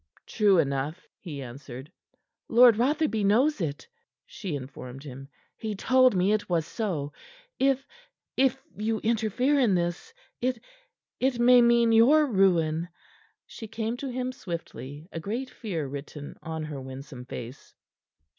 [0.25, 1.91] "True enough," he answered.
[2.49, 3.87] "Lord Rotherby knows it,"
[4.25, 5.27] she informed him.
[5.55, 7.13] "He told me it was so.
[7.59, 7.85] If
[8.35, 10.11] if you interfere in this,
[10.41, 10.57] it
[11.19, 12.89] it may mean your ruin."
[13.45, 17.75] She came to him swiftly, a great fear written or her winsome face.